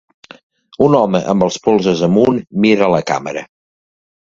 [0.85, 3.47] Un home amb els polzes amunt mira a la càmera.